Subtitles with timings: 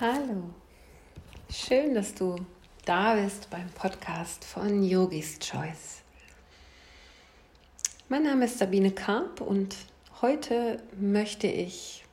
[0.00, 0.54] Hallo,
[1.50, 2.36] schön, dass du
[2.86, 6.00] da bist beim Podcast von Yogis Choice.
[8.08, 9.76] Mein Name ist Sabine Karp und
[10.22, 12.04] heute möchte ich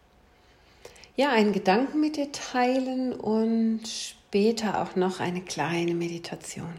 [1.15, 6.73] ja einen Gedanken mit dir teilen und später auch noch eine kleine Meditation.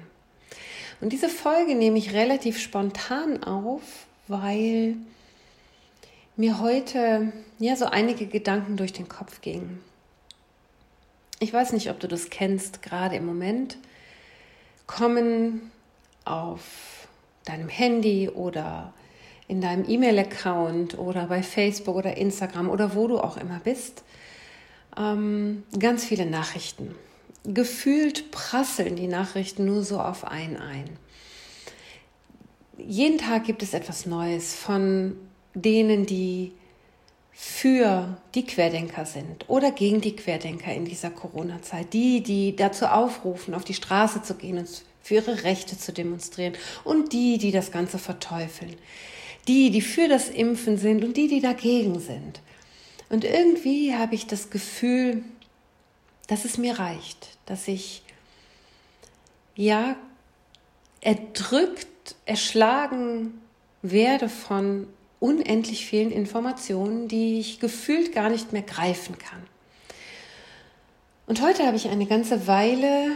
[1.00, 4.96] Und diese Folge nehme ich relativ spontan auf, weil
[6.36, 9.80] mir heute ja so einige Gedanken durch den Kopf gingen.
[11.42, 13.78] Ich weiß nicht, ob du das kennst, gerade im Moment
[14.86, 15.72] kommen
[16.26, 17.08] auf
[17.46, 18.92] deinem Handy oder
[19.48, 24.04] in deinem E-Mail-Account oder bei Facebook oder Instagram oder wo du auch immer bist,
[24.98, 26.94] ähm, ganz viele Nachrichten.
[27.44, 30.90] Gefühlt prasseln die Nachrichten nur so auf einen ein.
[32.76, 35.16] Jeden Tag gibt es etwas Neues von
[35.54, 36.52] denen, die
[37.32, 41.92] für die Querdenker sind oder gegen die Querdenker in dieser Corona-Zeit.
[41.92, 44.68] Die, die dazu aufrufen, auf die Straße zu gehen und
[45.02, 48.76] für ihre Rechte zu demonstrieren und die, die das Ganze verteufeln.
[49.48, 52.40] Die, die für das Impfen sind und die, die dagegen sind.
[53.08, 55.24] Und irgendwie habe ich das Gefühl,
[56.28, 58.02] dass es mir reicht, dass ich
[59.56, 59.96] ja
[61.00, 63.40] erdrückt, erschlagen
[63.82, 64.86] werde von
[65.20, 69.42] unendlich vielen Informationen, die ich gefühlt gar nicht mehr greifen kann.
[71.26, 73.12] Und heute habe ich eine ganze Weile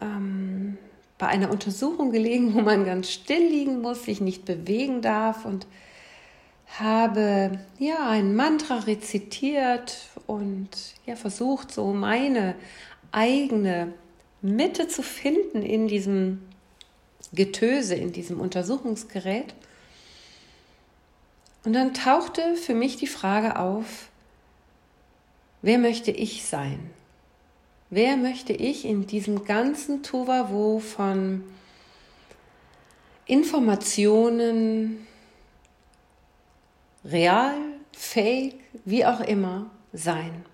[0.00, 0.78] ähm,
[1.18, 5.66] bei einer Untersuchung gelegen, wo man ganz still liegen muss, sich nicht bewegen darf und
[6.78, 10.70] habe ja ein Mantra rezitiert und
[11.06, 12.54] ja versucht so meine
[13.12, 13.92] eigene
[14.40, 16.40] Mitte zu finden in diesem
[17.32, 19.54] Getöse, in diesem Untersuchungsgerät.
[21.64, 24.08] Und dann tauchte für mich die Frage auf,
[25.62, 26.90] wer möchte ich sein?
[27.90, 31.42] Wer möchte ich in diesem ganzen Tuvavu von
[33.26, 35.06] Informationen,
[37.04, 37.56] real,
[37.92, 38.54] fake,
[38.84, 40.44] wie auch immer, sein?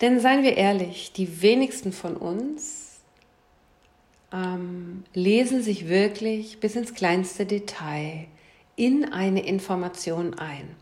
[0.00, 3.00] Denn seien wir ehrlich, die wenigsten von uns
[4.32, 8.26] ähm, lesen sich wirklich bis ins kleinste Detail
[8.76, 10.74] in eine Information ein.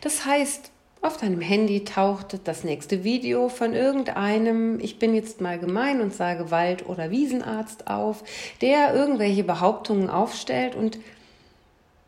[0.00, 0.70] Das heißt,
[1.02, 6.14] auf deinem Handy taucht das nächste Video von irgendeinem, ich bin jetzt mal gemein und
[6.14, 8.24] sage Wald- oder Wiesenarzt auf,
[8.62, 10.98] der irgendwelche Behauptungen aufstellt und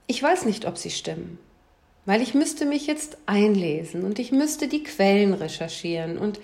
[0.06, 1.38] ich weiß nicht, ob sie stimmen,
[2.06, 6.40] weil ich müsste mich jetzt einlesen und ich müsste die Quellen recherchieren und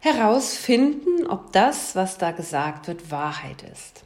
[0.00, 4.04] herausfinden, ob das, was da gesagt wird, Wahrheit ist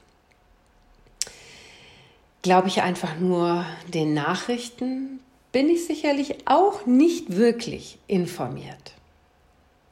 [2.43, 5.21] glaube ich einfach nur den Nachrichten,
[5.53, 8.95] bin ich sicherlich auch nicht wirklich informiert.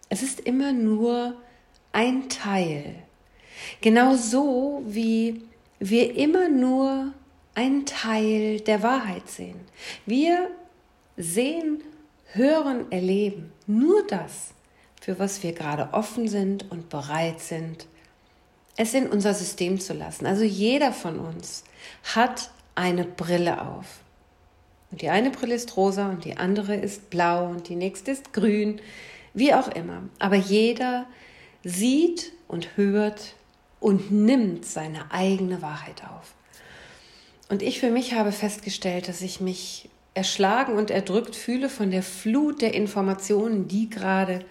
[0.09, 1.35] Es ist immer nur
[1.93, 2.95] ein Teil.
[3.81, 5.43] Genauso wie
[5.79, 7.13] wir immer nur
[7.55, 9.61] einen Teil der Wahrheit sehen.
[10.05, 10.51] Wir
[11.17, 11.83] sehen,
[12.33, 14.51] hören, erleben nur das,
[15.01, 17.87] für was wir gerade offen sind und bereit sind,
[18.77, 20.27] es in unser System zu lassen.
[20.27, 21.65] Also jeder von uns
[22.15, 23.87] hat eine Brille auf.
[24.91, 28.33] Und die eine Brille ist rosa und die andere ist blau und die nächste ist
[28.33, 28.81] grün,
[29.35, 30.03] wie auch immer.
[30.19, 31.07] Aber jeder
[31.65, 33.35] sieht und hört
[33.81, 36.35] und nimmt seine eigene Wahrheit auf.
[37.49, 42.03] Und ich für mich habe festgestellt, dass ich mich erschlagen und erdrückt fühle von der
[42.03, 44.45] Flut der Informationen, die gerade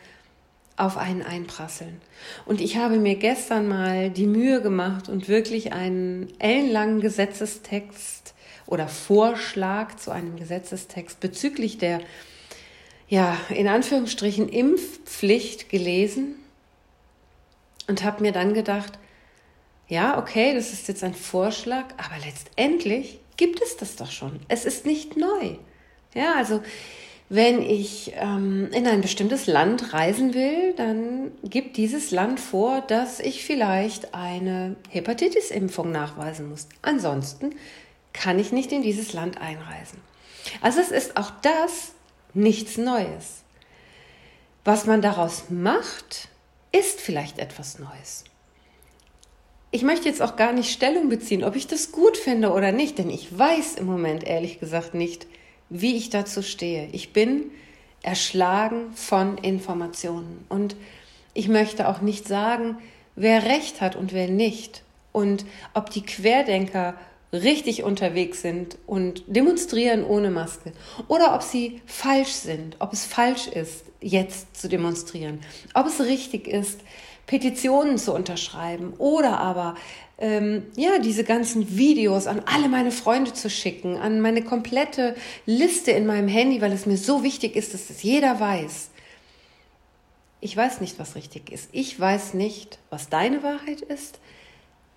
[0.77, 2.01] auf einen einprasseln.
[2.45, 8.33] Und ich habe mir gestern mal die Mühe gemacht und wirklich einen ellenlangen Gesetzestext
[8.67, 12.01] oder Vorschlag zu einem Gesetzestext bezüglich der,
[13.07, 16.35] ja, in Anführungsstrichen Impfpflicht gelesen
[17.87, 18.99] und habe mir dann gedacht,
[19.87, 24.39] ja, okay, das ist jetzt ein Vorschlag, aber letztendlich gibt es das doch schon.
[24.47, 25.57] Es ist nicht neu.
[26.15, 26.63] Ja, also
[27.29, 33.19] wenn ich ähm, in ein bestimmtes Land reisen will, dann gibt dieses Land vor, dass
[33.19, 36.67] ich vielleicht eine Hepatitis-Impfung nachweisen muss.
[36.83, 37.55] Ansonsten
[38.13, 39.99] kann ich nicht in dieses Land einreisen.
[40.61, 41.93] Also es ist auch das
[42.33, 43.43] nichts Neues.
[44.63, 46.29] Was man daraus macht,
[46.71, 48.23] ist vielleicht etwas Neues.
[49.71, 52.97] Ich möchte jetzt auch gar nicht Stellung beziehen, ob ich das gut finde oder nicht,
[52.97, 55.27] denn ich weiß im Moment ehrlich gesagt nicht,
[55.69, 56.89] wie ich dazu stehe.
[56.91, 57.51] Ich bin
[58.01, 60.45] erschlagen von Informationen.
[60.49, 60.75] Und
[61.33, 62.77] ich möchte auch nicht sagen,
[63.15, 64.83] wer recht hat und wer nicht.
[65.11, 66.95] Und ob die Querdenker
[67.33, 70.71] richtig unterwegs sind und demonstrieren ohne Maske
[71.07, 75.39] oder ob sie falsch sind, ob es falsch ist, jetzt zu demonstrieren,
[75.73, 76.79] ob es richtig ist,
[77.27, 79.75] Petitionen zu unterschreiben oder aber
[80.17, 85.91] ähm, ja diese ganzen Videos an alle meine Freunde zu schicken, an meine komplette Liste
[85.91, 88.91] in meinem Handy, weil es mir so wichtig ist, dass das jeder weiß.
[90.41, 91.69] Ich weiß nicht, was richtig ist.
[91.71, 94.19] Ich weiß nicht, was deine Wahrheit ist.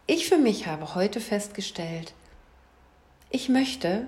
[0.06, 2.12] Ich für mich habe heute festgestellt,
[3.31, 4.06] ich möchte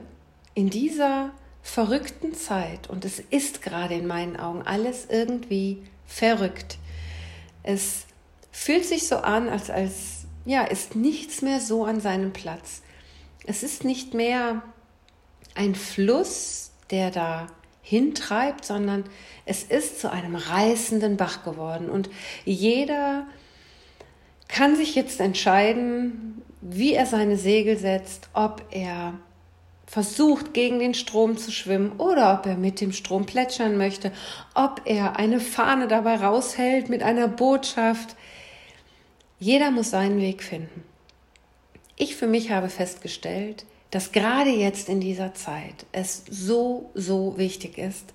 [0.54, 1.30] in dieser
[1.62, 6.78] verrückten Zeit, und es ist gerade in meinen Augen alles irgendwie verrückt,
[7.62, 8.06] es
[8.50, 12.82] fühlt sich so an, als, als ja, ist nichts mehr so an seinem Platz.
[13.46, 14.62] Es ist nicht mehr
[15.54, 17.46] ein Fluss, der da
[17.82, 19.04] hintreibt, sondern
[19.44, 21.88] es ist zu einem reißenden Bach geworden.
[21.88, 22.10] Und
[22.44, 23.26] jeder
[24.48, 29.14] kann sich jetzt entscheiden, wie er seine Segel setzt, ob er
[29.86, 34.12] versucht, gegen den Strom zu schwimmen oder ob er mit dem Strom plätschern möchte,
[34.54, 38.14] ob er eine Fahne dabei raushält mit einer Botschaft.
[39.40, 40.84] Jeder muss seinen Weg finden.
[41.96, 47.78] Ich für mich habe festgestellt, dass gerade jetzt in dieser Zeit es so, so wichtig
[47.78, 48.12] ist,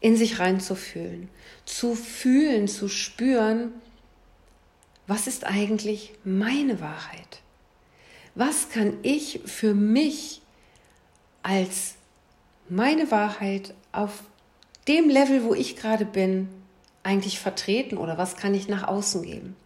[0.00, 1.28] in sich reinzufühlen,
[1.66, 3.74] zu fühlen, zu spüren,
[5.06, 7.42] was ist eigentlich meine Wahrheit?
[8.34, 10.40] Was kann ich für mich
[11.42, 11.94] als
[12.70, 14.22] meine Wahrheit auf
[14.88, 16.48] dem Level, wo ich gerade bin,
[17.02, 19.56] eigentlich vertreten oder was kann ich nach außen geben?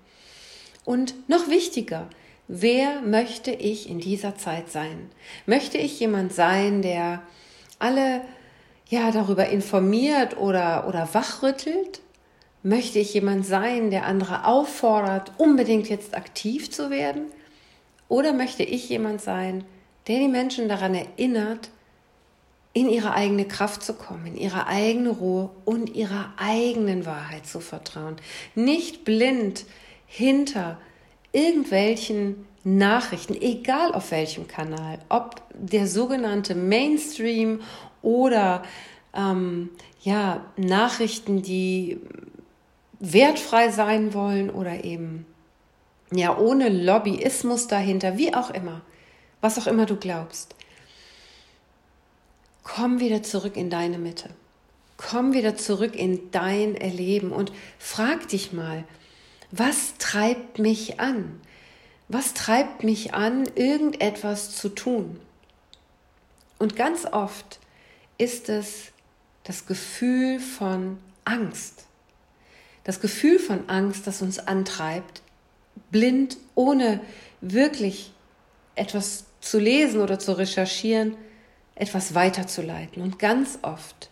[0.91, 2.09] Und noch wichtiger,
[2.49, 5.09] wer möchte ich in dieser Zeit sein?
[5.47, 7.23] Möchte ich jemand sein, der
[7.79, 8.23] alle
[8.89, 12.01] ja darüber informiert oder oder wachrüttelt?
[12.65, 17.27] Möchte ich jemand sein, der andere auffordert, unbedingt jetzt aktiv zu werden?
[18.09, 19.63] Oder möchte ich jemand sein,
[20.09, 21.71] der die Menschen daran erinnert,
[22.73, 27.61] in ihre eigene Kraft zu kommen, in ihre eigene Ruhe und ihrer eigenen Wahrheit zu
[27.61, 28.17] vertrauen?
[28.57, 29.67] Nicht blind
[30.11, 30.77] hinter
[31.31, 37.61] irgendwelchen Nachrichten, egal auf welchem Kanal, ob der sogenannte Mainstream
[38.03, 38.65] oder
[39.15, 39.71] ähm,
[40.03, 42.01] ja, Nachrichten, die
[42.99, 45.27] wertfrei sein wollen oder eben
[46.13, 48.81] ja ohne Lobbyismus dahinter, wie auch immer,
[49.41, 50.57] was auch immer du glaubst.
[52.65, 54.29] Komm wieder zurück in deine Mitte.
[54.97, 58.85] Komm wieder zurück in dein Erleben und frag dich mal,
[59.51, 61.41] was treibt mich an?
[62.09, 65.21] Was treibt mich an, irgendetwas zu tun?
[66.59, 67.59] Und ganz oft
[68.19, 68.93] ist es
[69.45, 71.87] das Gefühl von Angst.
[72.85, 75.23] Das Gefühl von Angst, das uns antreibt,
[75.91, 77.01] blind, ohne
[77.41, 78.13] wirklich
[78.75, 81.17] etwas zu lesen oder zu recherchieren,
[81.75, 83.03] etwas weiterzuleiten.
[83.03, 84.11] Und ganz oft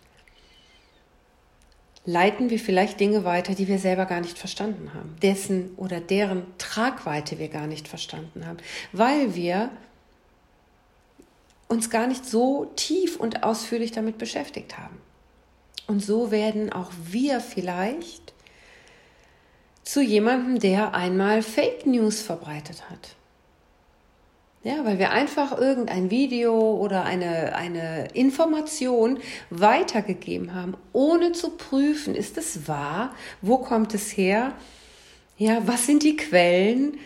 [2.09, 6.47] leiten wir vielleicht Dinge weiter, die wir selber gar nicht verstanden haben, dessen oder deren
[6.57, 8.57] Tragweite wir gar nicht verstanden haben,
[8.93, 9.69] weil wir
[11.69, 14.97] uns gar nicht so tief und ausführlich damit beschäftigt haben.
[15.87, 18.33] Und so werden auch wir vielleicht
[19.83, 23.17] zu jemandem, der einmal Fake News verbreitet hat.
[24.65, 29.21] Ja, weil wir einfach irgendein Video oder eine, eine Information
[29.51, 34.53] weitergegeben haben, ohne zu prüfen, ist es wahr, wo kommt es her,
[35.37, 36.99] ja, was sind die Quellen.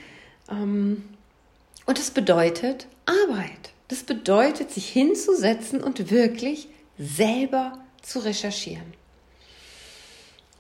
[0.51, 1.05] Ähm,
[1.85, 3.73] und das bedeutet Arbeit.
[3.89, 6.69] Das bedeutet, sich hinzusetzen und wirklich
[6.99, 8.95] selber zu recherchieren.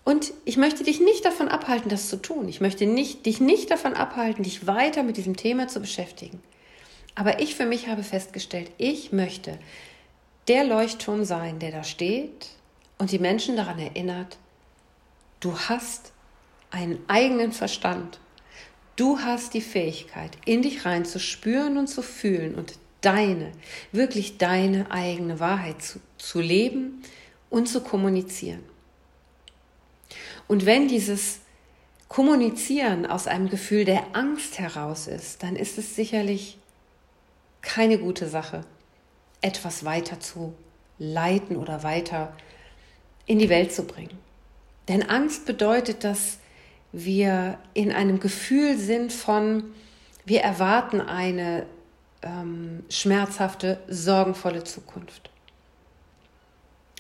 [0.04, 2.48] Und ich möchte dich nicht davon abhalten, das zu tun.
[2.48, 6.42] Ich möchte nicht, dich nicht davon abhalten, dich weiter mit diesem Thema zu beschäftigen.
[7.14, 9.58] Aber ich für mich habe festgestellt, ich möchte
[10.48, 12.48] der Leuchtturm sein, der da steht
[12.98, 14.38] und die Menschen daran erinnert,
[15.40, 16.12] du hast
[16.70, 18.18] einen eigenen Verstand.
[18.96, 23.52] Du hast die Fähigkeit, in dich rein zu spüren und zu fühlen und deine,
[23.90, 27.02] wirklich deine eigene Wahrheit zu, zu leben
[27.50, 28.62] und zu kommunizieren.
[30.48, 31.40] Und wenn dieses
[32.08, 36.58] Kommunizieren aus einem Gefühl der Angst heraus ist, dann ist es sicherlich
[37.62, 38.62] keine gute Sache,
[39.40, 40.54] etwas weiter zu
[40.98, 42.32] leiten oder weiter
[43.26, 44.18] in die Welt zu bringen.
[44.88, 46.38] Denn Angst bedeutet, dass
[46.92, 49.72] wir in einem Gefühl sind von,
[50.24, 51.66] wir erwarten eine
[52.22, 55.30] ähm, schmerzhafte, sorgenvolle Zukunft.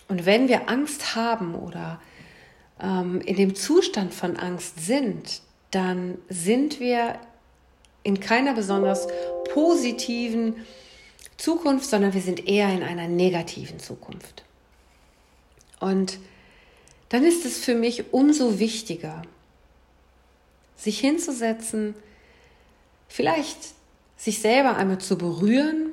[0.08, 2.00] Und wenn wir Angst haben oder
[2.80, 7.18] ähm, in dem Zustand von Angst sind, dann sind wir
[8.02, 9.06] in keiner besonders
[9.52, 10.56] positiven
[11.36, 14.44] Zukunft, sondern wir sind eher in einer negativen Zukunft.
[15.80, 16.18] Und
[17.08, 19.22] dann ist es für mich umso wichtiger,
[20.76, 21.94] sich hinzusetzen,
[23.08, 23.58] vielleicht
[24.16, 25.92] sich selber einmal zu berühren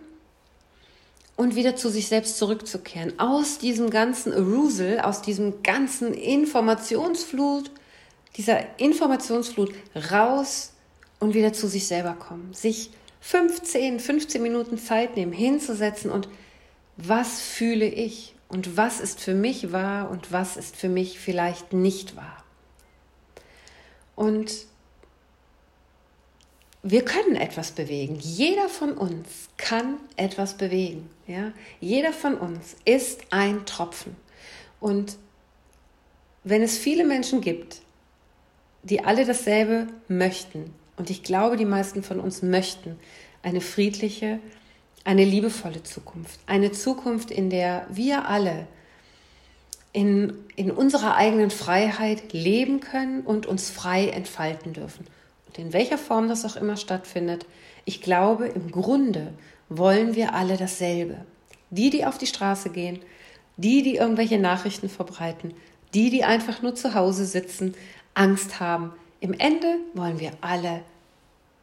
[1.36, 3.20] und wieder zu sich selbst zurückzukehren.
[3.20, 7.72] Aus diesem ganzen Arousal, aus diesem ganzen Informationsflut,
[8.38, 9.74] dieser Informationsflut
[10.12, 10.74] raus
[11.20, 12.54] und wieder zu sich selber kommen.
[12.54, 16.30] Sich 15, 15 Minuten Zeit nehmen, hinzusetzen und
[16.98, 21.74] was fühle ich und was ist für mich wahr und was ist für mich vielleicht
[21.74, 22.44] nicht wahr.
[24.16, 24.52] Und
[26.82, 28.18] wir können etwas bewegen.
[28.20, 31.10] Jeder von uns kann etwas bewegen.
[31.28, 31.52] Ja?
[31.82, 34.16] Jeder von uns ist ein Tropfen.
[34.80, 35.18] Und
[36.44, 37.82] wenn es viele Menschen gibt,
[38.84, 43.00] die alle dasselbe möchten, und ich glaube, die meisten von uns möchten
[43.42, 44.40] eine friedliche,
[45.06, 46.40] eine liebevolle Zukunft.
[46.46, 48.68] Eine Zukunft, in der wir alle
[49.94, 55.08] in, in unserer eigenen Freiheit leben können und uns frei entfalten dürfen.
[55.48, 57.46] Und in welcher Form das auch immer stattfindet,
[57.86, 59.34] ich glaube, im Grunde
[59.70, 61.26] wollen wir alle dasselbe.
[61.70, 63.00] Die, die auf die Straße gehen,
[63.56, 65.54] die, die irgendwelche Nachrichten verbreiten,
[65.94, 67.74] die, die einfach nur zu Hause sitzen,
[68.14, 68.92] Angst haben.
[69.22, 70.82] Im Ende wollen wir alle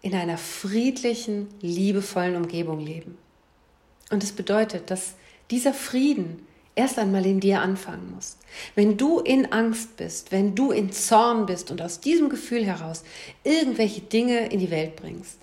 [0.03, 3.17] in einer friedlichen, liebevollen Umgebung leben.
[4.11, 5.15] Und es das bedeutet, dass
[5.51, 8.37] dieser Frieden erst einmal in dir anfangen muss.
[8.75, 13.03] Wenn du in Angst bist, wenn du in Zorn bist und aus diesem Gefühl heraus
[13.43, 15.39] irgendwelche Dinge in die Welt bringst,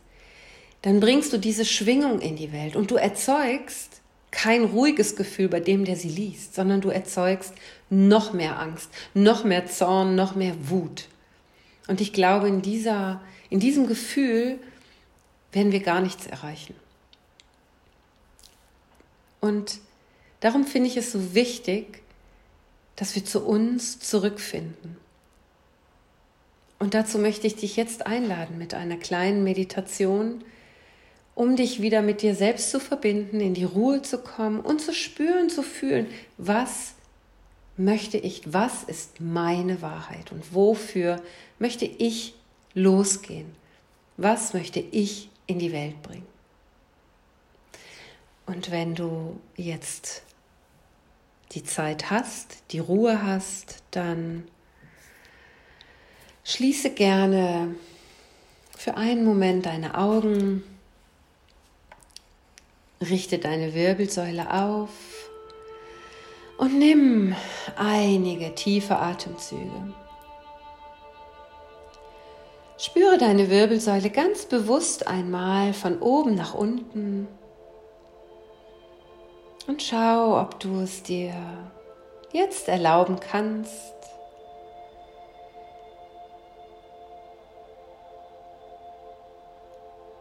[0.83, 4.01] dann bringst du diese Schwingung in die Welt und du erzeugst
[4.31, 7.53] kein ruhiges Gefühl bei dem, der sie liest, sondern du erzeugst
[7.89, 11.07] noch mehr Angst, noch mehr Zorn, noch mehr Wut.
[11.87, 13.21] Und ich glaube, in dieser
[13.53, 14.57] in diesem Gefühl
[15.51, 16.73] werden wir gar nichts erreichen.
[19.41, 19.79] Und
[20.39, 22.01] darum finde ich es so wichtig,
[22.95, 24.97] dass wir zu uns zurückfinden.
[26.79, 30.43] Und dazu möchte ich dich jetzt einladen mit einer kleinen Meditation,
[31.35, 34.95] um dich wieder mit dir selbst zu verbinden, in die Ruhe zu kommen und zu
[34.95, 36.07] spüren, zu fühlen,
[36.39, 36.93] was
[37.77, 41.21] möchte ich, was ist meine Wahrheit und wofür
[41.63, 42.35] möchte ich
[42.73, 43.55] losgehen?
[44.17, 46.27] Was möchte ich in die Welt bringen?
[48.45, 50.23] Und wenn du jetzt
[51.53, 54.43] die Zeit hast, die Ruhe hast, dann
[56.43, 57.73] schließe gerne
[58.77, 60.63] für einen Moment deine Augen,
[62.99, 64.89] richte deine Wirbelsäule auf
[66.57, 67.33] und nimm
[67.77, 69.93] einige tiefe Atemzüge.
[72.93, 77.27] Spüre deine Wirbelsäule ganz bewusst einmal von oben nach unten
[79.65, 81.33] und schau, ob du es dir
[82.31, 83.95] jetzt erlauben kannst,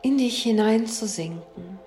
[0.00, 1.78] in dich hineinzusinken.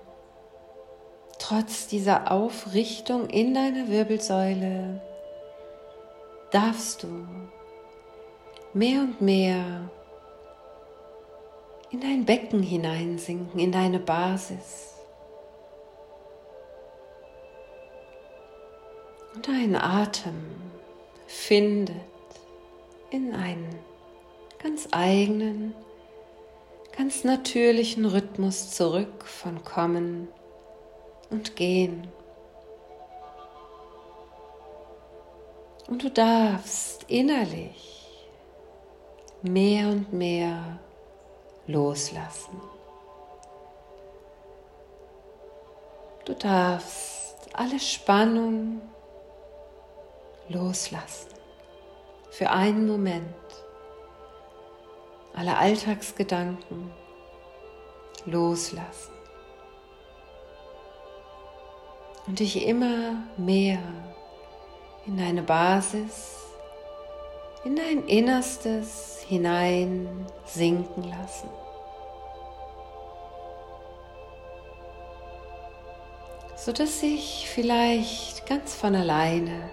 [1.40, 5.00] Trotz dieser Aufrichtung in deiner Wirbelsäule
[6.52, 7.08] darfst du
[8.72, 9.90] mehr und mehr
[11.96, 14.96] in dein Becken hineinsinken, in deine Basis.
[19.34, 20.34] Und dein Atem
[21.26, 21.96] findet
[23.10, 23.78] in einen
[24.62, 25.74] ganz eigenen,
[26.94, 30.28] ganz natürlichen Rhythmus zurück von Kommen
[31.30, 32.08] und Gehen.
[35.88, 38.28] Und du darfst innerlich
[39.42, 40.78] mehr und mehr
[41.66, 42.60] loslassen.
[46.24, 48.80] Du darfst alle Spannung
[50.48, 51.30] loslassen.
[52.30, 53.34] Für einen Moment.
[55.34, 56.92] Alle Alltagsgedanken
[58.24, 59.12] loslassen.
[62.26, 63.78] Und dich immer mehr
[65.06, 66.45] in deine Basis,
[67.66, 71.48] in dein Innerstes hinein sinken lassen.
[76.56, 79.70] sodass sich vielleicht ganz von alleine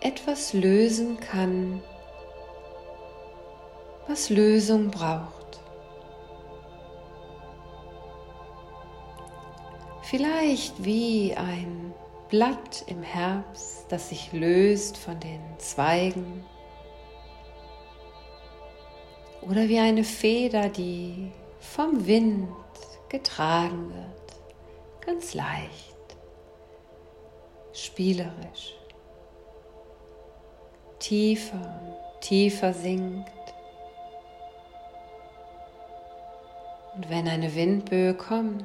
[0.00, 1.82] etwas lösen kann,
[4.06, 5.60] was Lösung braucht.
[10.02, 11.92] Vielleicht wie ein
[12.28, 16.44] Blatt im Herbst, das sich löst von den Zweigen
[19.42, 21.30] oder wie eine Feder, die
[21.60, 22.48] vom Wind
[23.08, 26.16] getragen wird, ganz leicht,
[27.72, 28.74] spielerisch,
[30.98, 31.82] tiefer
[32.22, 33.30] tiefer sinkt.
[36.94, 38.64] Und wenn eine Windböe kommt,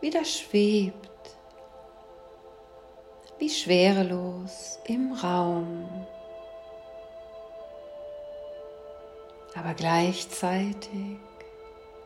[0.00, 0.96] wieder schwebt,
[3.38, 5.88] wie schwerelos im Raum,
[9.54, 11.18] aber gleichzeitig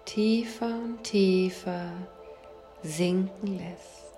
[0.04, 1.90] tiefer und tiefer
[2.82, 4.14] sinken lässt,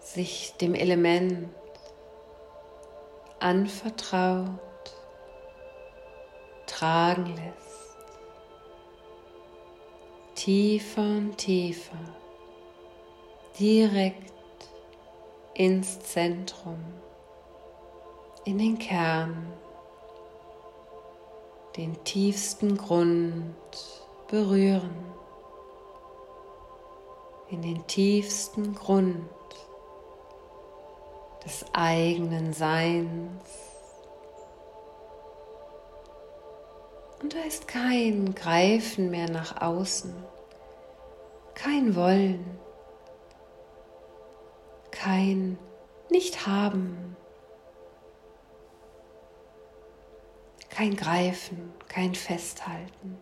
[0.00, 1.48] sich dem Element
[3.40, 4.58] anvertraut,
[6.66, 7.96] tragen lässt,
[10.34, 11.98] tiefer und tiefer,
[13.58, 14.32] direkt
[15.54, 16.78] ins Zentrum,
[18.44, 19.52] in den Kern,
[21.78, 23.54] den tiefsten Grund
[24.26, 24.90] berühren,
[27.50, 29.28] in den tiefsten Grund
[31.44, 33.30] des eigenen Seins.
[37.22, 40.12] Und da ist kein Greifen mehr nach außen,
[41.54, 42.58] kein Wollen,
[44.90, 45.58] kein
[46.10, 47.16] Nicht-Haben,
[50.78, 53.18] kein Greifen, kein Festhalten.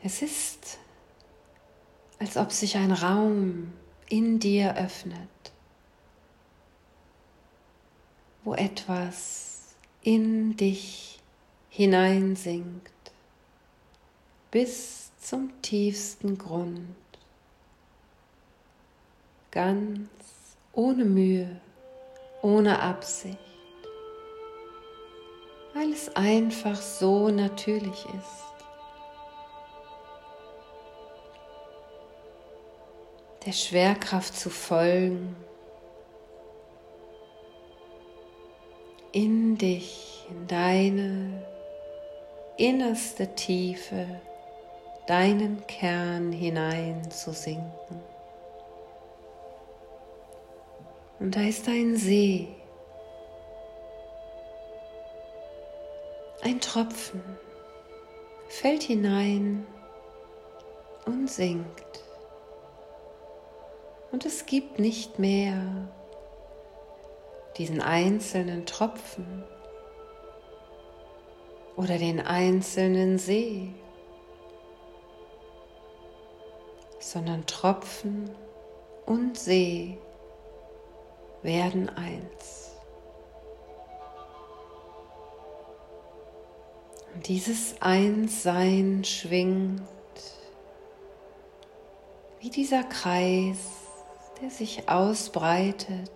[0.00, 0.78] Es ist,
[2.20, 3.72] als ob sich ein Raum
[4.08, 5.28] in dir öffnet,
[8.44, 11.18] wo etwas in dich
[11.68, 12.92] hineinsinkt
[14.52, 16.94] bis zum tiefsten Grund,
[19.50, 20.08] ganz
[20.74, 21.60] ohne Mühe,
[22.40, 23.47] ohne Absicht,
[25.78, 28.48] weil es einfach so natürlich ist.
[33.46, 35.34] der Schwerkraft zu folgen,
[39.12, 41.46] in dich, in deine
[42.58, 44.06] innerste Tiefe,
[45.06, 48.02] deinen Kern hinein zu sinken.
[51.20, 52.48] Und da ist ein See,
[56.48, 57.22] ein Tropfen,
[58.48, 59.66] fällt hinein
[61.04, 62.02] und sinkt.
[64.12, 65.88] Und es gibt nicht mehr
[67.58, 69.44] diesen einzelnen Tropfen
[71.76, 73.74] oder den einzelnen See,
[76.98, 78.30] sondern Tropfen
[79.04, 79.98] und See
[81.42, 82.67] werden eins.
[87.26, 89.82] Dieses Einssein schwingt
[92.40, 93.58] wie dieser Kreis
[94.40, 96.10] der sich ausbreitet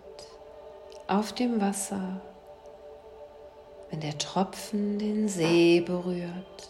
[1.07, 2.21] auf dem Wasser,
[3.89, 6.69] wenn der Tropfen den See berührt.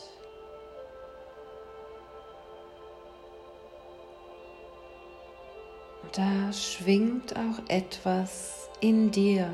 [6.14, 9.50] Da schwingt auch etwas in dir.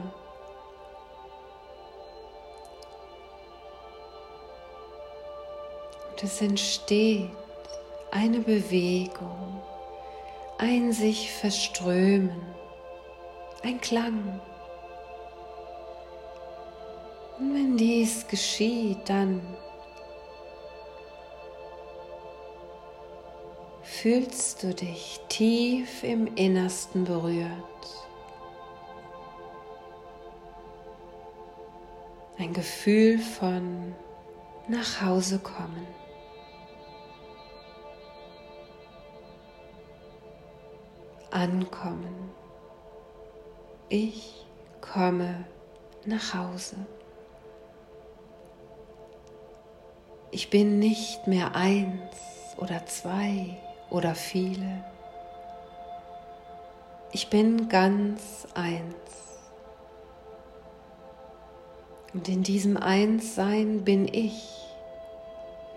[6.21, 7.32] Es entsteht
[8.12, 9.62] eine Bewegung
[10.60, 12.41] ein sich verströmen,
[13.63, 14.41] ein Klang.
[17.39, 19.41] Und wenn dies geschieht, dann
[23.84, 27.49] fühlst du dich tief im Innersten berührt.
[32.38, 33.95] Ein Gefühl von
[34.67, 35.88] nach Hause kommen.
[41.31, 42.31] Ankommen.
[43.89, 44.45] Ich
[44.81, 45.45] komme
[46.05, 46.75] nach Hause.
[50.31, 52.15] Ich bin nicht mehr eins
[52.57, 53.57] oder zwei
[53.89, 54.83] oder viele.
[57.11, 58.93] Ich bin ganz eins.
[62.13, 64.43] Und in diesem Einssein bin ich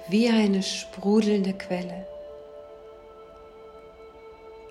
[0.09, 2.07] wie eine sprudelnde Quelle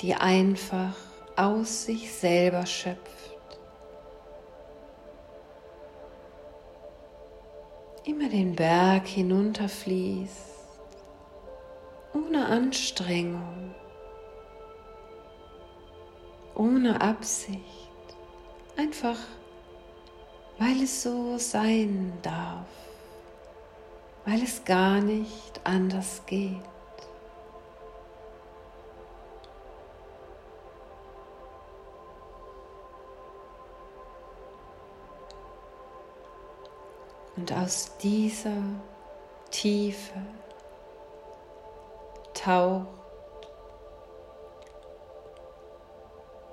[0.01, 0.95] die einfach
[1.35, 3.59] aus sich selber schöpft.
[8.03, 10.79] Immer den Berg hinunterfließt,
[12.13, 13.75] ohne Anstrengung,
[16.55, 17.61] ohne Absicht,
[18.75, 19.17] einfach
[20.57, 22.67] weil es so sein darf,
[24.25, 26.70] weil es gar nicht anders geht.
[37.37, 38.61] Und aus dieser
[39.51, 40.21] Tiefe
[42.33, 42.87] taucht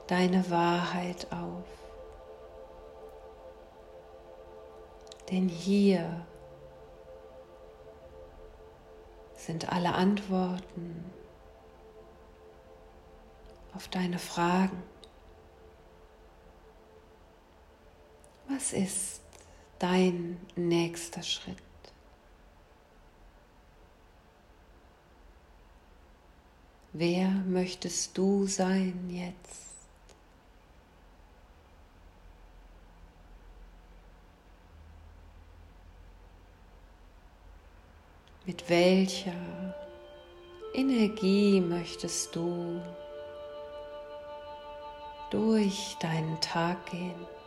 [0.06, 1.64] deine Wahrheit auf.
[5.30, 6.26] Denn hier
[9.34, 11.12] sind alle Antworten
[13.74, 14.82] auf deine Fragen.
[18.48, 19.27] Was ist
[19.78, 21.56] dein nächster Schritt?
[26.92, 29.68] Wer möchtest du sein jetzt?
[38.46, 39.74] Mit welcher
[40.74, 42.80] Energie möchtest du
[45.30, 47.38] durch deinen Tag gehen?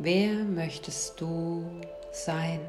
[0.00, 1.64] Wer möchtest du
[2.12, 2.60] sein?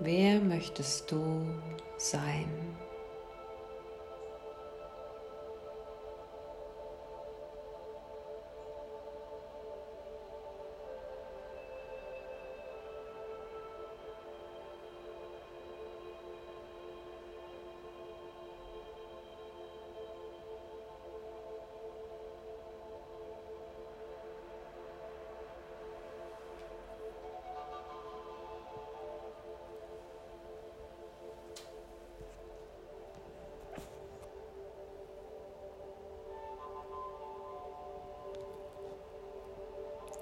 [0.00, 1.46] Wer möchtest du
[1.98, 2.76] sein?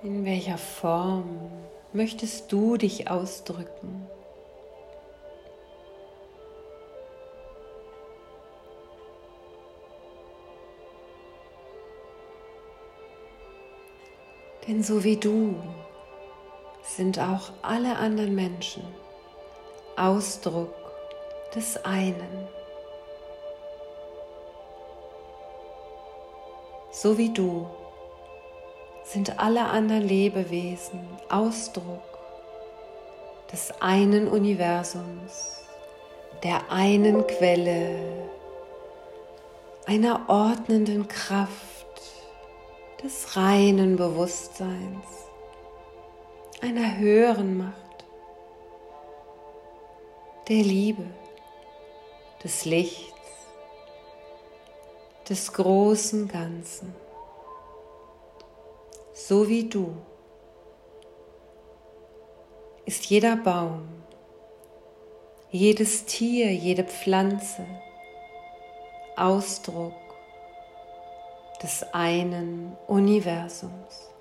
[0.05, 1.51] In welcher Form
[1.95, 4.07] möchtest du dich ausdrücken?
[14.69, 15.55] Denn so wie du
[16.83, 18.85] sind auch alle anderen Menschen
[19.97, 20.75] Ausdruck
[21.55, 22.47] des einen.
[26.93, 27.67] So wie du
[29.05, 32.03] sind alle anderen Lebewesen Ausdruck
[33.53, 35.61] des einen Universums,
[36.43, 38.29] der einen Quelle,
[39.87, 41.53] einer ordnenden Kraft,
[43.03, 45.07] des reinen Bewusstseins,
[46.63, 48.05] einer höheren Macht,
[50.49, 51.05] der Liebe,
[52.43, 53.13] des Lichts,
[55.29, 57.04] des großen Ganzen
[59.27, 59.97] so wie du,
[62.85, 63.89] ist jeder Baum,
[65.51, 67.65] jedes Tier, jede Pflanze
[69.17, 69.95] Ausdruck
[71.63, 74.14] des einen Universums.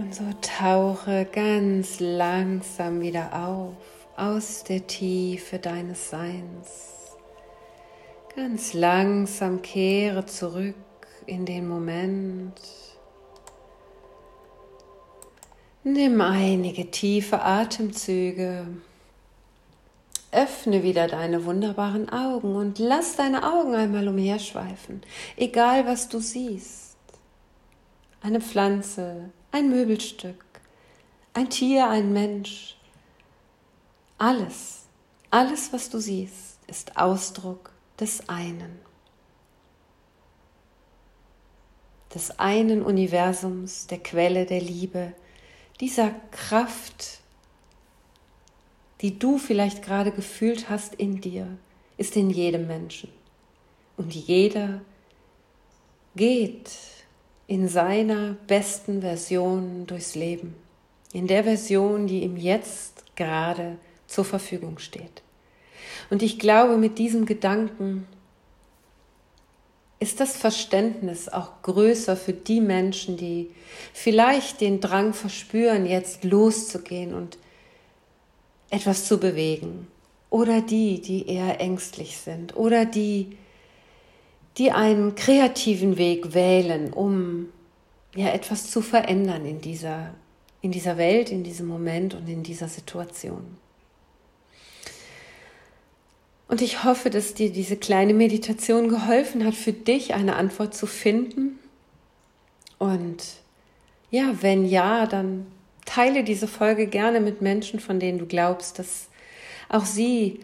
[0.00, 3.74] Und so tauche ganz langsam wieder auf
[4.16, 7.18] aus der Tiefe deines Seins.
[8.34, 10.74] Ganz langsam kehre zurück
[11.26, 12.54] in den Moment.
[15.84, 18.68] Nimm einige tiefe Atemzüge.
[20.32, 25.02] Öffne wieder deine wunderbaren Augen und lass deine Augen einmal umherschweifen,
[25.36, 26.96] egal was du siehst.
[28.22, 30.44] Eine Pflanze, ein Möbelstück,
[31.34, 32.76] ein Tier, ein Mensch.
[34.18, 34.84] Alles,
[35.30, 38.78] alles, was du siehst, ist Ausdruck des einen.
[42.14, 45.12] Des einen Universums, der Quelle der Liebe,
[45.80, 47.20] dieser Kraft,
[49.00, 51.46] die du vielleicht gerade gefühlt hast in dir,
[51.96, 53.10] ist in jedem Menschen.
[53.96, 54.80] Und jeder
[56.16, 56.70] geht
[57.50, 60.54] in seiner besten Version durchs Leben,
[61.12, 65.22] in der Version, die ihm jetzt gerade zur Verfügung steht.
[66.10, 68.06] Und ich glaube, mit diesem Gedanken
[69.98, 73.50] ist das Verständnis auch größer für die Menschen, die
[73.94, 77.36] vielleicht den Drang verspüren, jetzt loszugehen und
[78.70, 79.88] etwas zu bewegen.
[80.30, 82.54] Oder die, die eher ängstlich sind.
[82.54, 83.36] Oder die,
[84.58, 87.48] die einen kreativen Weg wählen, um
[88.14, 90.14] ja etwas zu verändern in dieser,
[90.60, 93.56] in dieser Welt, in diesem Moment und in dieser Situation.
[96.48, 100.86] Und ich hoffe, dass dir diese kleine Meditation geholfen hat, für dich eine Antwort zu
[100.86, 101.60] finden.
[102.78, 103.22] Und
[104.10, 105.46] ja, wenn ja, dann
[105.84, 109.06] teile diese Folge gerne mit Menschen, von denen du glaubst, dass
[109.68, 110.40] auch sie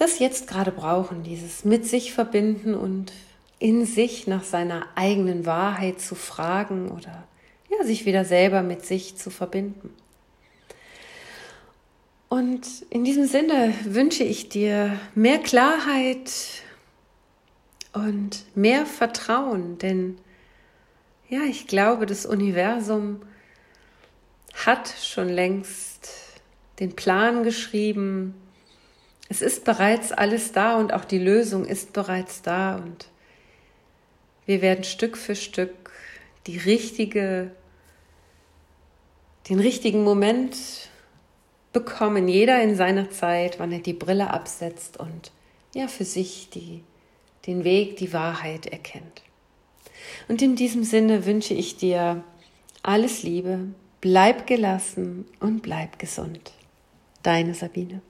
[0.00, 3.12] das jetzt gerade brauchen, dieses mit sich verbinden und
[3.58, 7.24] in sich nach seiner eigenen Wahrheit zu fragen oder
[7.68, 9.94] ja, sich wieder selber mit sich zu verbinden.
[12.28, 16.30] Und in diesem Sinne wünsche ich dir mehr Klarheit
[17.92, 20.16] und mehr Vertrauen, denn
[21.28, 23.22] ja, ich glaube, das Universum
[24.54, 26.08] hat schon längst
[26.80, 28.34] den Plan geschrieben.
[29.30, 33.06] Es ist bereits alles da und auch die Lösung ist bereits da und
[34.44, 35.92] wir werden Stück für Stück
[36.48, 37.52] die richtige,
[39.48, 40.56] den richtigen Moment
[41.72, 45.30] bekommen, jeder in seiner Zeit, wann er die Brille absetzt und
[45.76, 46.82] ja für sich die,
[47.46, 49.22] den Weg, die Wahrheit erkennt.
[50.26, 52.24] Und in diesem Sinne wünsche ich dir
[52.82, 53.68] alles Liebe,
[54.00, 56.50] bleib gelassen und bleib gesund.
[57.22, 58.02] Deine Sabine.